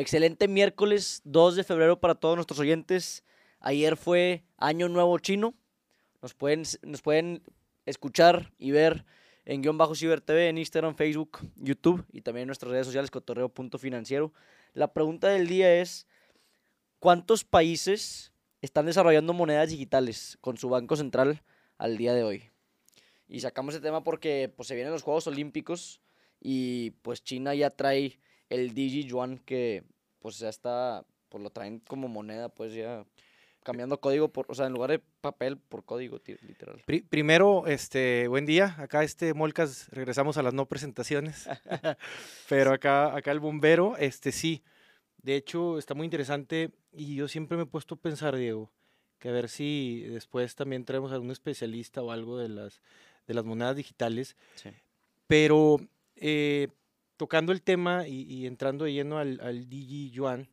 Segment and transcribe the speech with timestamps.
[0.00, 3.22] Excelente miércoles 2 de febrero para todos nuestros oyentes.
[3.58, 5.52] Ayer fue Año Nuevo Chino.
[6.22, 7.42] Nos pueden, nos pueden
[7.84, 9.04] escuchar y ver
[9.44, 13.10] en guion bajo Ciber TV, en Instagram, Facebook, YouTube y también en nuestras redes sociales
[13.10, 14.32] cotorreo.financiero.
[14.72, 16.06] La pregunta del día es,
[16.98, 18.32] ¿cuántos países
[18.62, 21.42] están desarrollando monedas digitales con su banco central
[21.76, 22.44] al día de hoy?
[23.28, 26.00] Y sacamos ese tema porque pues, se vienen los Juegos Olímpicos
[26.40, 28.18] y pues China ya trae
[28.50, 29.84] el Digi Yuan que
[30.20, 33.06] pues ya está, pues lo traen como moneda, pues ya
[33.62, 36.82] cambiando código, por, o sea, en lugar de papel, por código, literal.
[37.08, 38.74] primero, este, buen día.
[38.78, 41.48] Acá este Molcas, regresamos a las no presentaciones.
[42.48, 44.62] Pero acá, acá el bombero, este sí.
[45.22, 48.72] De hecho, está muy interesante y yo siempre me he puesto a pensar, Diego,
[49.18, 52.80] que a ver si después también traemos a un especialista o algo de las,
[53.26, 54.36] de las monedas digitales.
[55.26, 55.78] Pero
[56.16, 56.68] eh,
[57.20, 60.48] tocando el tema y, entrando de lleno al, al Digi Yuan,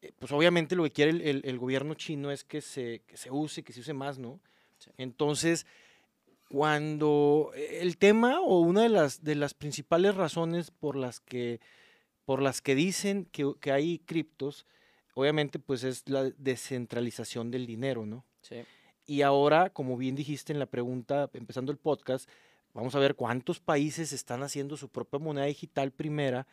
[0.00, 3.62] eh, pues obviamente lo que quiere el, gobierno chino es que se, que se use,
[3.62, 4.40] que se use más, ¿no?
[4.96, 5.64] Entonces,
[6.48, 11.60] cuando el tema o una de las, de las principales razones por las que,
[12.24, 14.66] por las que dicen que, que hay criptos,
[15.14, 18.24] obviamente pues es la descentralización del dinero, ¿no?
[18.40, 18.56] Sí.
[19.06, 22.28] Y ahora, como bien dijiste en la pregunta, empezando el podcast,
[22.74, 26.46] vamos a ver cuántos países están haciendo su propia moneda digital primera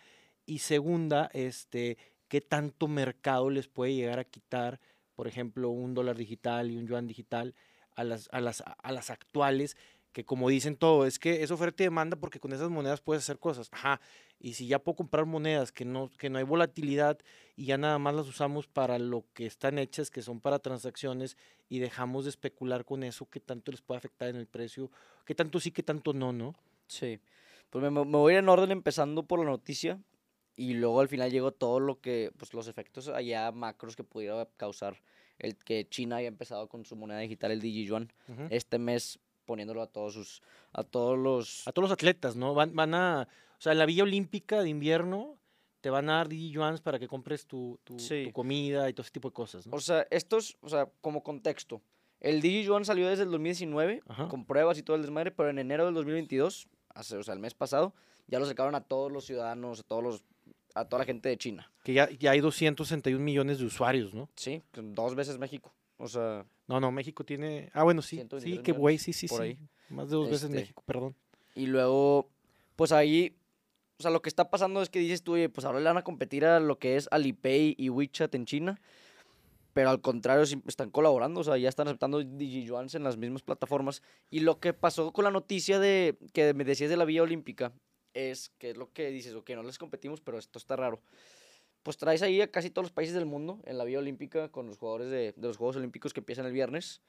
[0.46, 4.80] y segunda, este, qué tanto mercado les puede llegar a quitar,
[5.16, 7.56] por ejemplo, un dólar digital y un yuan digital
[7.96, 9.78] a las, a las, a las actuales,
[10.12, 13.24] que como dicen todo, es que es oferta y demanda porque con esas monedas puedes
[13.24, 13.70] hacer cosas.
[13.72, 14.02] Ajá,
[14.40, 17.20] y si ya puedo comprar monedas que no, que no hay volatilidad
[17.56, 21.38] y ya nada más las usamos para lo que están hechas, que son para transacciones,
[21.68, 24.90] y dejamos de especular con eso, qué tanto les puede afectar en el precio,
[25.26, 26.56] qué tanto sí, qué tanto no, ¿no?
[26.88, 27.20] Sí.
[27.70, 30.00] Pues me, me voy a ir en orden empezando por la noticia
[30.56, 34.48] y luego al final llegó todo lo que, pues los efectos allá macros que pudiera
[34.58, 35.02] causar
[35.38, 38.12] el que China haya empezado con su moneda digital, el DigiYuan,
[38.50, 39.20] este mes
[39.50, 40.44] poniéndolo a todos sus,
[40.74, 41.68] a todos los...
[41.68, 42.54] A todos los atletas, ¿no?
[42.54, 43.28] Van, van a,
[43.58, 45.40] o sea, en la Villa Olímpica de invierno
[45.82, 47.98] te van a dar DigiYuans para que compres tu, tu,
[48.32, 49.76] comida y todo ese tipo de cosas, ¿no?
[49.76, 51.82] O sea, estos, o sea, como contexto,
[52.20, 55.86] el DigiYuan salió desde el 2019, con pruebas y todo el desmadre, pero en enero
[55.86, 57.96] del 2022, hace, o sea, el mes pasado,
[58.28, 60.24] ya lo sacaron a todos los ciudadanos, a todos los
[60.76, 61.72] a toda la gente de China.
[61.84, 64.30] Que ya, ya hay 261 millones de usuarios, ¿no?
[64.36, 65.74] Sí, dos veces México.
[66.00, 66.46] O sea.
[66.68, 67.70] No, no, México tiene.
[67.74, 68.24] Ah, bueno, sí.
[68.40, 69.44] Sí, qué güey, sí, sí, por sí.
[69.44, 69.60] Ahí.
[69.90, 71.16] Más de dos veces este, México, perdón.
[71.56, 72.30] Y luego,
[72.76, 73.36] pues ahí.
[73.98, 76.04] O sea, lo que está pasando es que dices tú, pues ahora le van a
[76.04, 78.80] competir a lo que es Alipay y WeChat en China.
[79.74, 84.02] Pero al contrario, están colaborando, o sea, ya están aceptando DigiYuans en las mismas plataformas.
[84.32, 87.74] Y lo que pasó con la noticia de que me decías de la Vía Olímpica
[88.14, 91.02] es que es lo que dices, ok, no les competimos, pero esto está raro.
[91.84, 94.68] Pues traes ahí a casi todos los países del mundo en la vía olímpica con
[94.68, 97.02] los jugadores de, los Juegos Olímpicos que empiezan el viernes.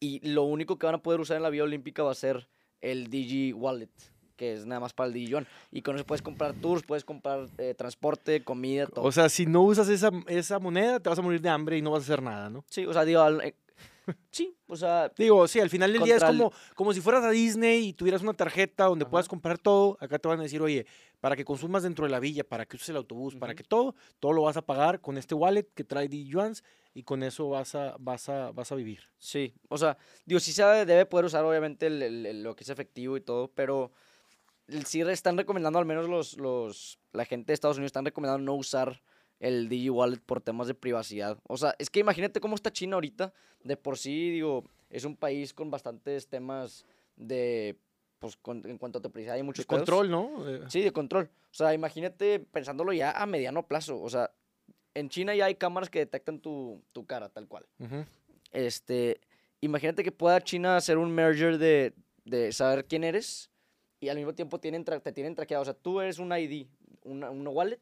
[0.00, 2.48] Y lo único que van a poder usar en la vía olímpica va a ser
[2.80, 3.90] el Digi Wallet,
[4.36, 5.46] que es nada más para el DigiYuan.
[5.70, 9.04] Y con eso puedes comprar tours, puedes comprar eh, transporte, comida, todo.
[9.04, 11.82] O sea, si no usas esa, esa moneda, te vas a morir de hambre y
[11.82, 12.64] no vas a hacer nada, ¿no?
[12.70, 13.54] Sí, o sea, digo, eh,
[14.30, 15.10] Sí, o sea.
[15.16, 18.22] Digo, sí, al final del día es como, como si fueras a Disney y tuvieras
[18.22, 19.96] una tarjeta donde puedas comprar todo.
[20.00, 20.86] Acá te van a decir, oye,
[21.20, 23.94] para que consumas dentro de la villa, para que uses el autobús, para que todo,
[24.20, 26.62] todo lo vas a pagar con este wallet que trae yuans
[26.94, 29.00] y con eso vas a, vas a, vas a vivir.
[29.18, 33.20] Sí, o sea, digo, sí se debe poder usar obviamente lo que es efectivo y
[33.20, 33.92] todo, pero
[34.84, 38.54] sí están recomendando, al menos los, los, la gente de Estados Unidos están recomendando no
[38.54, 39.02] usar
[39.40, 41.38] el Digi Wallet por temas de privacidad.
[41.46, 43.32] O sea, es que imagínate cómo está China ahorita.
[43.62, 46.84] De por sí, digo, es un país con bastantes temas
[47.16, 47.76] de.
[48.18, 49.64] Pues en cuanto a privacidad hay muchos.
[49.64, 50.44] De control, ¿no?
[50.68, 51.30] Sí, de control.
[51.50, 54.00] O sea, imagínate pensándolo ya a mediano plazo.
[54.00, 54.30] O sea,
[54.94, 57.66] en China ya hay cámaras que detectan tu, cara, tal cual.
[58.52, 59.20] Este.
[59.60, 61.92] Imagínate que pueda China hacer un merger de,
[62.24, 63.50] de saber quién eres
[63.98, 65.62] y al mismo tiempo tienen te tienen traqueado.
[65.62, 66.68] O sea, tú eres un ID,
[67.02, 67.80] una, una wallet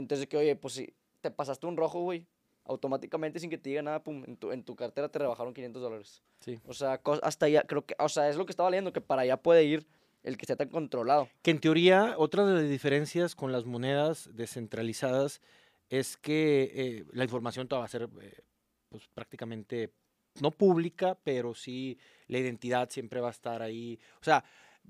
[0.00, 2.26] entonces, que oye, pues si te pasaste un rojo, güey,
[2.64, 5.82] automáticamente sin que te diga nada, pum, en tu, en tu cartera te rebajaron 500
[5.82, 6.22] dólares.
[6.40, 6.58] Sí.
[6.66, 9.22] O sea, hasta allá, creo que, o sea, es lo que estaba leyendo, que para
[9.22, 9.86] allá puede ir
[10.22, 11.28] el que esté tan controlado.
[11.42, 15.40] Que en teoría, otra de las diferencias con las monedas descentralizadas
[15.88, 18.42] es que eh, la información toda va a ser eh,
[18.88, 19.92] pues, prácticamente
[20.40, 21.98] no pública, pero sí
[22.28, 23.98] la identidad siempre va a estar ahí.
[24.20, 24.44] O sea,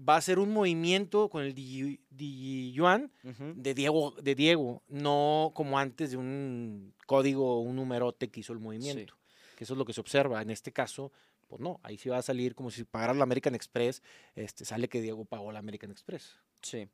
[0.09, 3.13] va a ser un movimiento con el DigiYuan
[3.57, 8.53] de, Diego, de Diego, no como antes de un código o un numerote que hizo
[8.53, 9.15] el movimiento.
[9.57, 10.41] Que eso es lo que se observa.
[10.41, 11.13] En este caso,
[11.47, 14.03] pues no, ahí sí va a salir como si pagaras la American Express,
[14.35, 16.37] este, sale que Diego pagó la American Express.
[16.63, 16.89] Sí.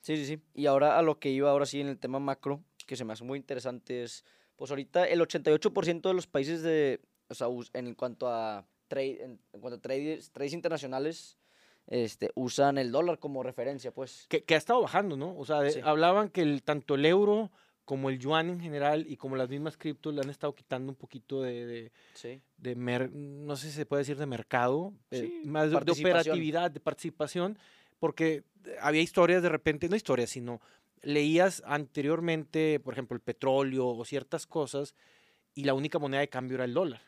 [0.00, 0.40] Sí, sí, sí.
[0.54, 3.12] Y ahora a lo que iba ahora sí en el tema macro, que se me
[3.12, 7.94] hace muy interesante es, pues ahorita el 88% de los países de, o sea, en
[7.94, 11.38] cuanto a trade, en, en cuanto a trades, trades internacionales,
[11.88, 14.26] este, usan el dólar como referencia, pues.
[14.28, 15.36] Que, que ha estado bajando, ¿no?
[15.36, 15.80] O sea, de- Sí.
[15.82, 17.50] hablaban que el, tanto el euro
[17.84, 20.96] como el yuan en general y como las mismas criptos le han estado quitando un
[20.96, 22.40] poquito de, de, Sí.
[22.56, 25.92] de mer- no sé si se puede decir de mercado, eh, Sí, más de- de,
[25.92, 27.56] operatividad, de participación,
[28.00, 30.60] porque eh, había historias de repente, no historias, sino
[31.02, 34.96] leías anteriormente, por ejemplo, el petróleo o ciertas cosas,
[35.54, 37.00] y la única moneda de cambio era el dólar.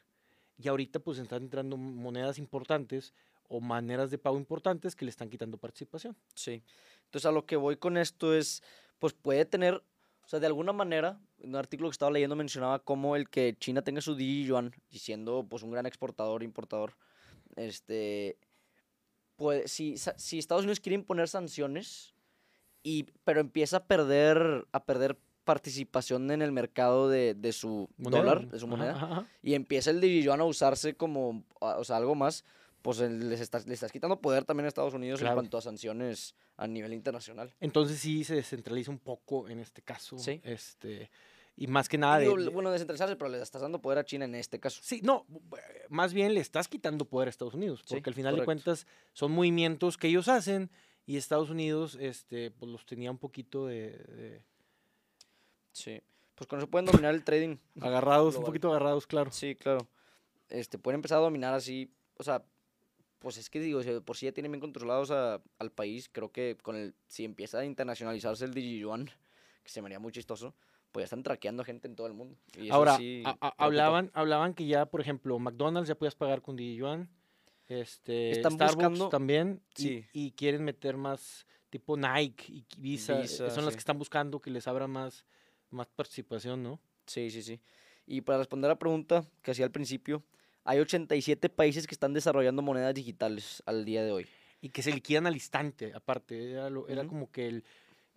[0.56, 3.14] Y ahorita pues están entrando monedas importantes
[3.48, 6.16] o maneras de pago importantes que le están quitando participación.
[6.34, 6.62] Sí.
[7.04, 8.62] Entonces a lo que voy con esto es,
[8.98, 13.16] pues puede tener, o sea, de alguna manera, un artículo que estaba leyendo mencionaba cómo
[13.16, 16.94] el que China tenga su yuan y siendo pues un gran exportador, importador,
[17.56, 18.38] este,
[19.36, 22.14] puede, si, si Estados Unidos quiere imponer sanciones,
[22.82, 28.18] y, pero empieza a perder, a perder participación en el mercado de, de su Moneda,
[28.18, 29.26] dólar, de su moneda, ajá, ajá.
[29.42, 32.44] y empieza el yuan a usarse como, o sea, algo más,
[32.82, 35.34] pues les estás, le estás quitando poder también a Estados Unidos Claro.
[35.34, 37.54] en cuanto a sanciones a nivel internacional.
[37.60, 40.18] Entonces sí se descentraliza un poco en este caso.
[40.18, 40.40] Sí.
[40.44, 41.10] Este,
[41.56, 44.04] y más que nada de, Digo, de- bueno, descentralizarse, pero le estás dando poder a
[44.04, 44.80] China en este caso.
[44.82, 45.26] Sí, no,
[45.56, 48.42] eh, más bien le estás quitando poder a Estados Unidos, Sí, porque al final correcto.
[48.42, 50.70] de cuentas son movimientos que ellos hacen
[51.04, 54.44] y Estados Unidos este, pues los tenía un poquito de, de-
[55.72, 56.00] Sí.
[56.34, 57.56] Pues con eso pueden dominar el trading.
[57.80, 59.32] agarrados, un poquito agarrados, claro.
[59.32, 59.88] Sí, claro.
[60.48, 62.44] Este, pueden empezar a dominar así, o sea,
[63.18, 66.30] pues es que digo, si por sí ya tienen bien controlados a- al país, creo
[66.30, 69.06] que con el, si empieza a internacionalizarse el Digiyuan,
[69.62, 70.54] que se me haría muy chistoso,
[70.92, 72.36] pues ya están traqueando gente en todo el mundo.
[72.56, 73.64] Y Ahora, sí a- a- preocupa.
[73.64, 77.08] hablaban, hablaban que ya, por ejemplo, McDonald's ya podías pagar con Yuan,
[77.68, 80.04] este, Están Starbucks buscando- también, y- Sí.
[80.12, 83.76] y, quieren meter más tipo Nike y Visa, eh, Visa, son las sí.
[83.76, 85.26] que están buscando que les abra más,
[85.70, 86.80] más participación, ¿no?
[87.06, 87.60] Sí, sí, sí.
[88.06, 90.22] Y para responder a la pregunta que hacía al principio,
[90.68, 94.26] hay 87 países que están desarrollando monedas digitales al día de hoy.
[94.60, 96.50] y que se liquidan al instante, aparte.
[96.50, 97.08] Era, lo- era Ujú.
[97.10, 97.64] como que el.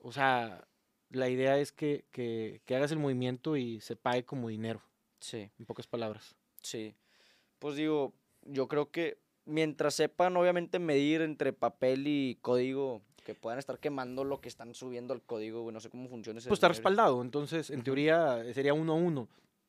[0.01, 0.67] O sea,
[1.11, 4.81] la idea es que, que- que hagas el movimiento y se pague como dinero,
[5.19, 5.51] Sí.
[5.59, 6.35] en pocas palabras.
[6.63, 6.95] Sí.
[7.59, 13.59] Pues digo, yo creo que mientras sepan obviamente medir entre papel y código, que puedan
[13.59, 16.57] estar quemando lo que están subiendo al código, güey, no sé cómo funciona ese Pues
[16.57, 19.27] está respaldado, entonces en teoría eh, sería uno a uno.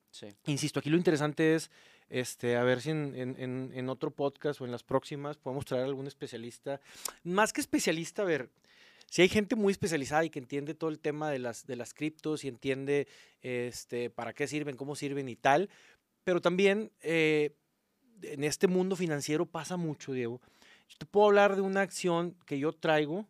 [0.09, 0.27] Sí.
[0.47, 1.69] Insisto, aquí lo interesante es,
[2.09, 6.79] este, a ver si en, otro podcast o en las próximas podemos traer algún especialista.
[7.23, 8.49] Más que especialista, a ver,
[9.09, 11.93] si hay gente muy especializada y que entiende todo el tema de las, de las
[11.93, 13.07] criptos y entiende
[13.41, 15.69] este, para qué sirven, cómo sirven y tal,
[16.23, 17.55] pero también eh,
[18.21, 20.41] en este mundo financiero pasa mucho, Diego.
[20.87, 23.27] Yo te puedo hablar de una acción que yo traigo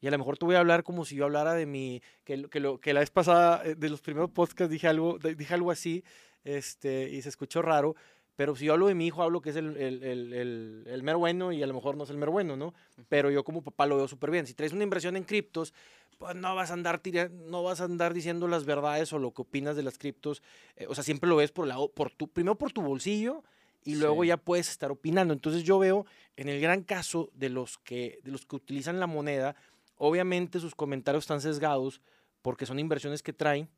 [0.00, 2.36] y a lo mejor te voy a hablar como si yo hablara de mi, que,
[2.36, 6.02] lo- que, la vez pasada eh, de los primeros podcasts dije algo, dije algo así
[6.44, 7.94] este, y se escuchó raro,
[8.36, 11.18] pero si yo hablo de mi hijo, hablo que es el, el, el, el, mero
[11.18, 12.72] bueno y a lo mejor no es el mero bueno, ¿no?
[13.08, 14.46] Pero yo como papá lo veo súper bien.
[14.46, 15.74] Si traes una inversión en criptos,
[16.18, 19.32] pues no vas a andar tira- no vas a andar diciendo las verdades o lo
[19.32, 20.42] que opinas de las criptos.
[20.76, 23.44] eh, o sea, siempre lo ves por la, por tu, primero por tu bolsillo
[23.84, 24.28] y luego Sí.
[24.28, 25.34] ya puedes estar opinando.
[25.34, 26.06] Entonces yo veo
[26.36, 29.56] en el gran caso de los que, de los que utilizan la moneda,
[29.96, 32.00] obviamente sus comentarios están sesgados
[32.40, 33.68] porque son inversiones que traen.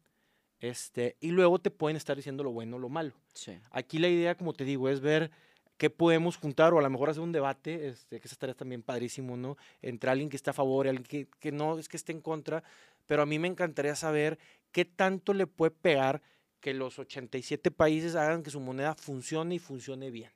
[0.61, 3.13] Este, y luego te pueden estar diciendo lo bueno o lo malo.
[3.35, 3.59] Sí.
[3.71, 5.31] Aquí la idea, como te digo, es ver
[5.77, 8.83] qué podemos juntar o a lo mejor hacer un debate, este, que esa estaría también
[8.83, 9.57] padrísimo, ¿no?
[9.83, 12.21] Entre alguien que está a favor y alguien que, que no es que esté en
[12.21, 12.63] contra,
[13.07, 14.39] pero a mí me encantaría saber
[14.71, 16.23] qué tanto le puede pegar
[16.61, 20.31] que los 87 países hagan que su moneda funcione y funcione bien.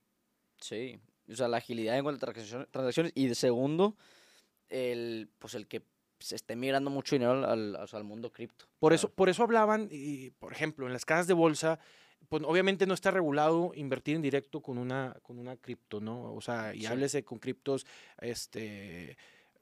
[0.60, 0.98] Sí.
[1.30, 3.12] O sea, la agilidad en cuanto a transaccion- transacciones.
[3.14, 3.96] Y de segundo,
[4.68, 5.82] el, pues el que
[6.20, 7.44] se esté migrando mucho dinero al,
[7.76, 8.66] al, al mundo cripto.
[8.78, 11.78] Por eso, por eso hablaban, y, por ejemplo, en las casas de bolsa,
[12.28, 16.34] pues obviamente no está regulado invertir en directo con una, con una cripto, ¿no?
[16.34, 16.86] O sea, y Sí.
[16.86, 17.86] háblese con criptos,
[18.20, 19.16] este,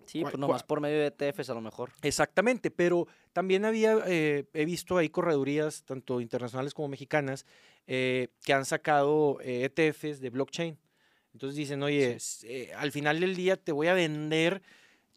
[0.06, 1.90] Sí, pues nomás por medio de ETFs a lo mejor.
[2.02, 7.44] Exactamente, pero también había, eh, he visto ahí corredurías, tanto internacionales como mexicanas,
[7.88, 10.78] eh, que han sacado eh, ETFs de blockchain.
[11.32, 14.62] Entonces dicen, oye, s- eh, al final del día te voy a vender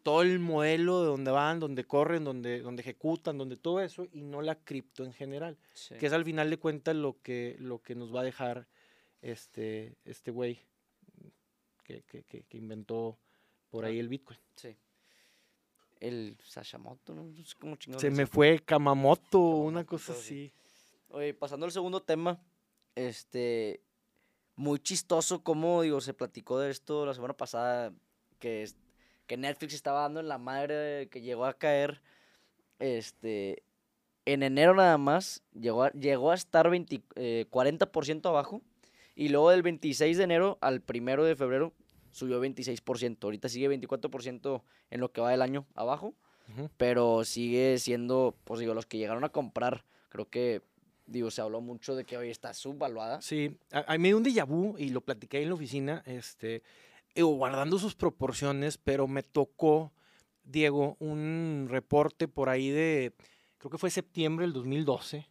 [0.02, 4.22] todo el modelo de donde van, donde corren, donde, donde ejecutan, donde todo eso, y
[4.22, 5.94] no la cripto en general, Sí.
[5.96, 8.66] que es al final de cuentas lo que, lo que nos va a dejar
[9.22, 10.60] este este güey
[11.84, 13.18] que, que- que- que inventó
[13.70, 14.38] por ahí el Bitcoin.
[14.56, 14.76] Sí.
[16.00, 17.30] El Sashamoto, ¿no?
[17.60, 20.20] Cómo Se me fue Kamamoto, una Kamamoto, cosa sí.
[20.20, 20.52] así.
[21.10, 22.40] Oye, pasando al segundo tema,
[22.94, 23.82] este,
[24.56, 27.92] muy chistoso cómo, digo, se platicó de esto la semana pasada,
[28.38, 28.76] que, es-
[29.30, 32.02] que Netflix estaba dando en la madre, que llegó a caer,
[32.80, 33.62] este,
[34.24, 38.60] en enero nada más llegó a, llegó a estar 20, eh, 40% abajo.
[39.14, 41.72] Y luego del 26 de enero al 1 de febrero
[42.10, 43.18] subió 26%.
[43.22, 46.12] Ahorita sigue 24% en lo que va del año abajo.
[46.76, 50.62] Pero sigue siendo, pues digo, los que llegaron a comprar, creo que,
[51.06, 53.22] digo, se habló mucho de que hoy está subvaluada.
[53.22, 56.02] Sí, a, a mí me dio un déjà vu y lo platiqué en la oficina,
[56.04, 56.64] este,
[57.14, 59.92] digo, guardando sus proporciones, pero me tocó,
[60.42, 63.14] Diego, un reporte por ahí de,
[63.58, 65.28] creo que fue septiembre del 2012,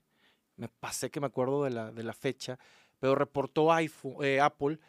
[0.56, 2.60] me pasé que me acuerdo de la, de la fecha,
[3.00, 4.80] pero reportó iPhone, eh, Apple,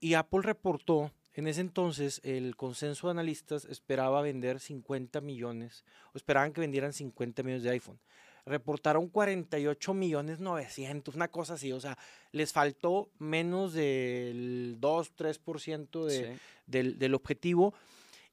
[0.00, 6.16] y Apple reportó, en ese entonces, el consenso de analistas esperaba vender 50 millones, o
[6.16, 8.00] esperaban que vendieran 50 millones de iPhone
[8.48, 11.96] reportaron 48 millones 900, una cosa así, o sea,
[12.32, 16.40] les faltó menos del 2, 3% de, Sí.
[16.66, 17.74] del, del objetivo.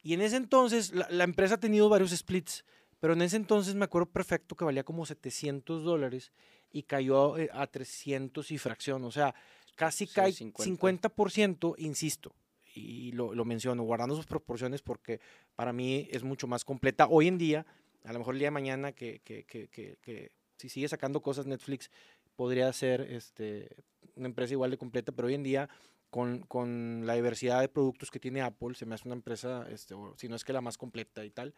[0.01, 2.63] Y en ese entonces, la, la empresa ha tenido varios splits,
[2.99, 6.31] pero en ese entonces me acuerdo perfecto que valía como 700 dólares
[6.71, 9.33] y cayó eh, a 300 y fracción, o sea,
[9.75, 11.09] casi Sí, cae 50.
[11.09, 12.33] 50%, insisto.
[12.73, 15.19] Y lo, lo menciono, guardando sus proporciones porque
[15.55, 17.07] para mí es mucho más completa.
[17.09, 17.65] Hoy en día,
[18.05, 21.45] a lo mejor el día de mañana que, que, que, que- si sigue sacando cosas
[21.45, 21.91] Netflix,
[22.37, 23.67] podría ser este,
[24.15, 25.69] una empresa igual de completa, pero hoy en día,
[26.09, 29.93] con, con la diversidad de productos que tiene Apple, se me hace una empresa, este,
[29.95, 31.53] o si no es que la más completa y tal.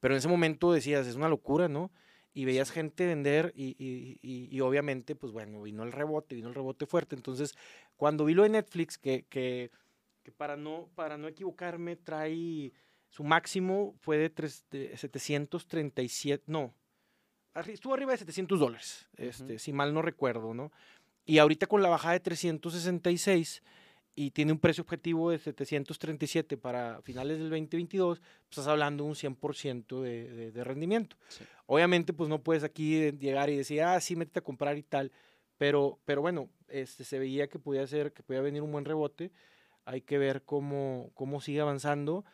[0.00, 1.90] Pero en ese momento decías, es una locura, ¿no?
[2.34, 6.48] Y veías gente vender y, y- y- y obviamente, pues bueno, vino el rebote, vino
[6.48, 7.14] el rebote fuerte.
[7.16, 7.54] Entonces,
[7.96, 9.70] cuando vi lo de Netflix, que, que,
[10.22, 12.72] que para, no, para no equivocarme, trae
[13.12, 16.74] su máximo fue de, tres, de 737, no,
[17.66, 20.72] estuvo arriba de 700 dólares, este, si mal no recuerdo, ¿no?
[21.26, 23.62] Y ahorita con la bajada de 366
[24.14, 29.10] y tiene un precio objetivo de 737 para finales del 2022, pues estás hablando de
[29.10, 31.16] un 100% de, de, de rendimiento.
[31.28, 31.44] Sí.
[31.66, 34.82] Obviamente, pues no puedes aquí eh, llegar y decir, ah, sí, métete a comprar y
[34.82, 35.12] tal,
[35.58, 39.30] pero, pero bueno, este, se veía que podía ser, que podía venir un buen rebote.
[39.84, 42.24] Hay que ver cómo, cómo sigue avanzando,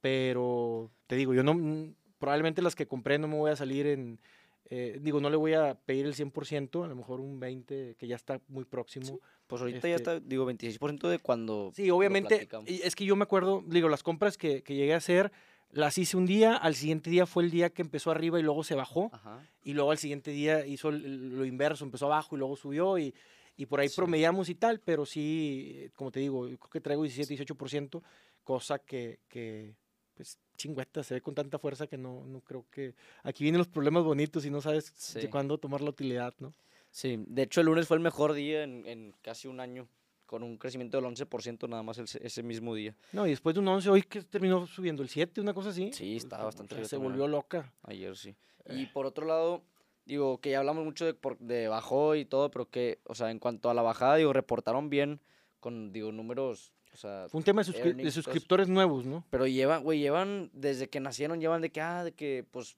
[0.00, 4.18] pero te digo, yo no, probablemente las que compré no me voy a salir en,
[4.66, 8.06] eh, digo, no le voy a pedir el 100%, a lo mejor un 20% que
[8.06, 9.20] ya está muy próximo.
[9.46, 11.72] Pues ahorita ya Este- está, digo, 26% de cuando.
[11.74, 15.32] Sí, obviamente, es que yo me acuerdo, digo, las compras que, que llegué a hacer,
[15.72, 18.62] las hice un día, al siguiente día fue el día que empezó arriba y luego
[18.64, 19.40] se bajó, Ajá.
[19.64, 23.12] y luego al siguiente día hizo lo inverso, empezó abajo y luego subió, y,
[23.56, 23.96] y por ahí Sí.
[23.96, 28.02] promediamos y tal, pero sí, como te digo, creo que traigo 17, 18%,
[28.44, 29.74] cosa que, que
[30.20, 32.94] pues, chingüeta, se ve con tanta fuerza que no, no creo que...
[33.22, 35.18] Aquí vienen los problemas bonitos y no sabes Sí.
[35.20, 36.52] de cuándo tomar la utilidad, ¿no?
[36.90, 39.88] Sí, de hecho el lunes fue el mejor día en, en casi un año,
[40.26, 42.94] con un crecimiento del 11% nada más el- ese mismo día.
[43.12, 45.90] No, y después de un 11, hoy que terminó subiendo el 7, una cosa así.
[45.94, 47.72] Sí, estaba pues, bastante o sea, arriba Se volvió loca.
[47.84, 48.36] Ayer sí.
[48.66, 48.74] Eh.
[48.80, 49.62] Y por otro lado,
[50.04, 53.30] digo, que ya hablamos mucho de, por- de bajó y todo, pero que, o sea,
[53.30, 55.20] en cuanto a la bajada, digo, reportaron bien
[55.60, 59.24] con, digo, números, o sea, Fue un tema de, suscri- de suscriptores nuevos, ¿no?
[59.30, 62.76] Pero llevan, güey, llevan, desde que nacieron, llevan de que, ah, de que, pues,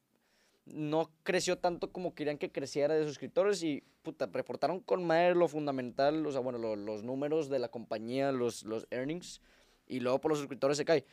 [0.67, 5.49] no creció tanto como querían que creciera de suscriptores y, puta, reportaron con madre lo
[5.49, 9.41] fundamental, o sea, bueno, lo- los números de la compañía, los, los earnings,
[9.89, 11.05] y luego por los suscriptores se cae.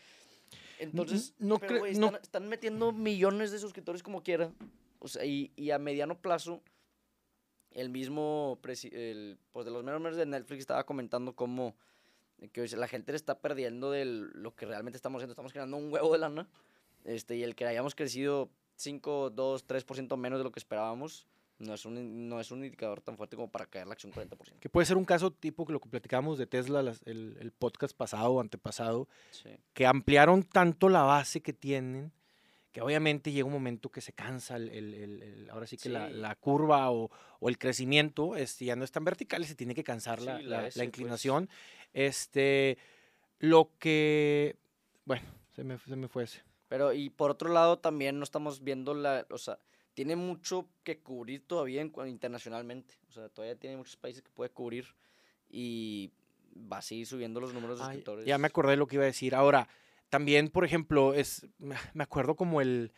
[0.80, 4.52] Entonces, no pero, cre- güey, no- están, están metiendo millones de suscriptores como quiera,
[5.00, 6.62] o sea, y, y a mediano plazo,
[7.72, 8.60] el mismo,
[8.92, 11.76] el, pues, de los menos de Netflix estaba comentando cómo
[12.52, 15.34] que la gente le está perdiendo de lo que realmente estamos haciendo.
[15.34, 16.48] Estamos generando un huevo de lana.
[17.06, 21.28] Este, y el que hayamos crecido 5, 2, 3% menos de lo que esperábamos,
[21.58, 24.60] no es, un, no es un indicador tan fuerte como para caer la acción 40%.
[24.60, 27.52] Que puede ser un caso tipo que lo que platicamos de Tesla, las- el, el
[27.52, 29.50] podcast pasado o antepasado, Sí.
[29.74, 32.12] que ampliaron tanto la base que tienen,
[32.72, 36.08] que obviamente llega un momento que se cansa, el, el- el- ahora sí que la,
[36.08, 36.14] Sí.
[36.14, 37.10] la curva o,
[37.40, 40.38] o el crecimiento este, ya no es tan vertical y se tiene que cansar la,
[40.38, 40.88] Sí, la la- S, la pues.
[40.88, 41.50] inclinación.
[41.94, 42.78] Este,
[43.40, 44.56] lo que,
[45.06, 45.24] bueno,
[45.56, 46.42] se me, se me fue ese.
[46.68, 49.26] Pero, y por otro lado, también no estamos viendo la.
[49.32, 49.58] O sea,
[49.96, 52.94] tiene mucho que cubrir todavía en, internacionalmente.
[53.10, 54.86] O sea, todavía tiene muchos países que puede cubrir.
[55.50, 56.12] Y
[56.72, 58.26] va a seguir subiendo los números de suscriptores.
[58.26, 59.34] ya me acordé de lo que iba a decir.
[59.34, 59.68] Ahora,
[60.10, 61.48] también, por ejemplo, es,
[61.94, 62.92] me acuerdo como el,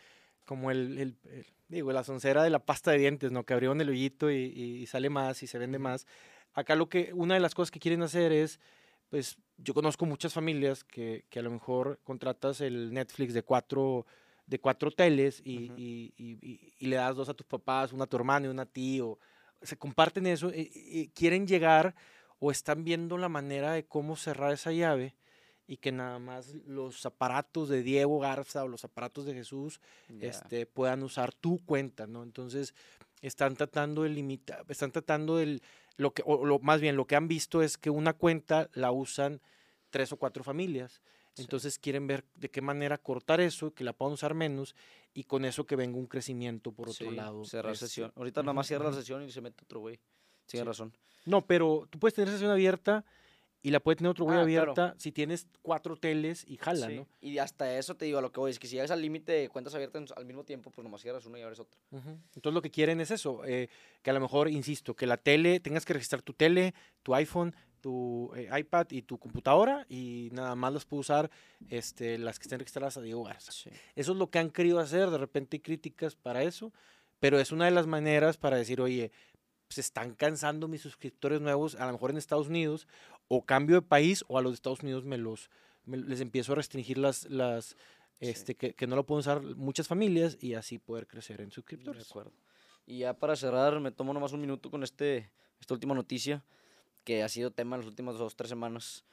[0.45, 3.45] como el, el- el- digo, la soncera de la pasta de dientes, ¿no?
[3.45, 6.07] Que abrieron el hoyito y, y- sale más y se vende más.
[6.53, 8.59] Acá lo que, una de las cosas que quieren hacer es,
[9.09, 14.05] pues, yo conozco muchas familias que, que a lo mejor contratas el Netflix de cuatro,
[14.47, 18.03] de cuatro teles y, y- y- y- y le das dos a tus papás, una
[18.05, 19.17] a tu hermano y una a ti, o
[19.61, 21.95] se comparten eso y- y quieren llegar
[22.39, 25.15] o están viendo la manera de cómo cerrar esa llave
[25.71, 30.27] y que nada más los aparatos de Diego Garza o los aparatos de Jesús Ya.
[30.27, 32.23] este, puedan usar tu cuenta, ¿no?
[32.23, 32.75] Entonces,
[33.21, 35.61] están tratando de limitar, están tratando del,
[35.95, 38.91] lo que, o lo, más bien lo que han visto es que una cuenta la
[38.91, 39.39] usan
[39.91, 41.01] tres o cuatro familias.
[41.35, 41.43] Sí.
[41.43, 44.75] Entonces quieren ver de qué manera cortar eso, que la puedan usar menos
[45.13, 47.45] y con eso que venga un crecimiento por otro Sí, lado.
[47.45, 48.11] Cerrar este, sesión.
[48.17, 50.01] Ahorita nada más cierra la sesión y se mete otro güey.
[50.47, 50.67] Tienes Sí.
[50.67, 50.93] razón.
[51.23, 53.05] No, pero tú puedes tener sesión abierta
[53.63, 54.71] y la puede tener otro güey Ah, claro.
[54.71, 57.07] abierta si tienes cuatro teles y jala, Sí, ¿no?
[57.21, 59.31] Y hasta eso te digo, a lo que voy es que si llegas al límite
[59.33, 61.79] de cuentas abiertas al mismo tiempo, pues nomás cierras una y abres otra.
[61.91, 63.69] Entonces lo que quieren es eso, eh,
[64.01, 67.53] que a lo mejor, insisto, que la tele, tengas que registrar tu tele, tu iPhone,
[67.81, 71.31] tu eh, iPad y tu computadora y nada más las puedo usar
[71.69, 73.51] este, las que estén registradas a Diego Garza.
[73.51, 73.69] Sí.
[73.95, 76.71] Eso es lo que han querido hacer, de repente hay críticas para eso,
[77.19, 79.11] pero es una de las maneras para decir, oye,
[79.69, 82.87] se están cansando mis suscriptores nuevos, a lo mejor en Estados Unidos,
[83.33, 85.49] o cambio de país, o a los de Estados Unidos me los,
[85.85, 87.77] me- les empiezo a restringir las, las
[88.19, 88.27] Sí.
[88.29, 91.55] este, que, que no lo pueden usar muchas familias y así poder crecer en De
[91.55, 92.09] suscriptores.
[92.09, 92.33] acuerdo.
[92.85, 96.43] Y ya para cerrar, me tomo nomás un minuto con este, esta última noticia
[97.03, 99.05] que ha sido tema en las últimas dos, tres semanas.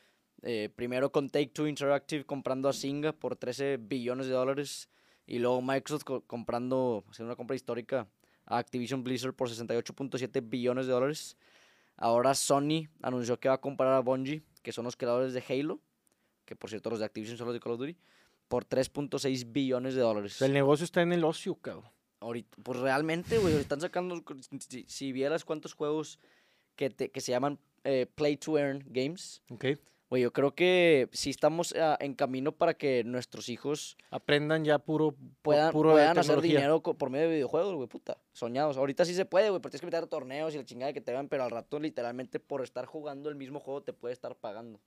[0.42, 4.88] Eh, primero con Take Two Interactive comprando a Singa por 13 billones de dólares.
[5.26, 8.08] Y luego Microsoft co- comprando, haciendo una compra histórica
[8.46, 11.36] a Activision Blizzard por 68.7 billones de dólares.
[11.98, 15.80] Ahora Sony anunció que va a comprar a Bungie, que son los creadores de Halo,
[16.44, 17.96] que por cierto los de Activision son los de Call of Duty,
[18.48, 20.40] por 3.6 billones de dólares.
[20.40, 21.90] El negocio está en el ocio, cabrón.
[22.20, 24.22] Ahorita, pues realmente, güey, están sacando,
[24.68, 26.18] si, si vieras cuántos juegos
[26.76, 29.64] que, te- que se llaman eh, Play to Earn Games, ¿ok?
[30.10, 34.78] Güey, yo creo que sí estamos ah, en camino para que nuestros hijos Aprendan ya
[34.78, 38.76] puro, pu- puedan, puro de puedan hacer dinero por medio de videojuegos, güey, puta, soñados.
[38.76, 41.00] Ahorita sí se puede, güey, pero tienes que meter a torneos y la chingada que
[41.00, 44.34] te vean, pero al rato literalmente por estar jugando el mismo juego te puede estar
[44.36, 44.80] pagando.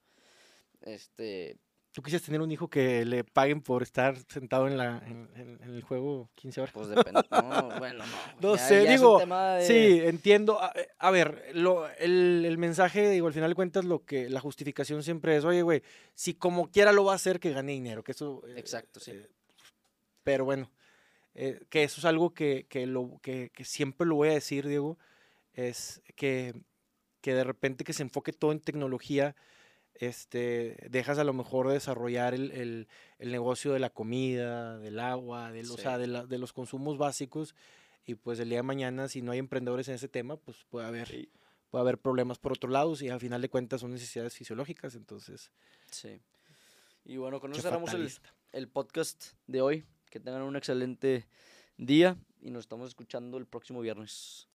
[0.82, 1.58] Este,
[1.94, 5.60] ¿Tú quisieras tener un hijo que le paguen por estar sentado en, la, en, en-
[5.62, 6.74] en el juego 15 horas?
[6.74, 8.42] pues depende, no, bueno, no.
[8.52, 10.62] No ya- sé, ya digo, de- Sí, entiendo.
[10.62, 14.30] A, eh, a ver, lo, el, el mensaje, digo, al final de cuentas, lo que
[14.30, 15.84] la justificación siempre es, oye, güey,
[16.16, 18.42] si como quiera lo va a hacer, que gane dinero, que eso...
[18.48, 19.12] eh, Exacto, sí.
[19.12, 19.30] eh,
[20.24, 20.72] pero bueno,
[21.36, 24.66] eh, que eso es algo que, que, lo, que, que siempre lo voy a decir,
[24.68, 24.98] Diego,
[25.54, 26.54] es que,
[27.20, 29.36] que de repente que se enfoque todo en tecnología,
[30.08, 32.88] este, dejas a lo mejor de desarrollar el, el-
[33.20, 36.98] el negocio de la comida, del agua, del, o sea, de, la- de los consumos
[36.98, 37.56] básicos.
[38.06, 40.88] Y pues el día de mañana, si no hay emprendedores en ese tema, pues puede
[40.88, 41.30] haber, Sí.
[41.70, 44.96] puede haber problemas por otro lado y al final de cuentas son necesidades fisiológicas.
[44.96, 45.52] Entonces,
[45.92, 46.20] Sí.
[47.06, 48.12] Y bueno, con eso cerramos el,
[48.54, 49.86] el podcast de hoy.
[50.10, 51.26] Que tengan un excelente
[51.78, 54.48] día y nos estamos escuchando el próximo viernes.